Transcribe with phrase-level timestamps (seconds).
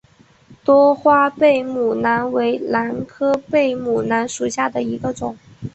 [0.65, 5.37] 多花贝母兰为兰科贝母兰属下的一个种。